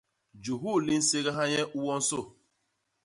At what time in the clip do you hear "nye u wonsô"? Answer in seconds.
1.51-2.19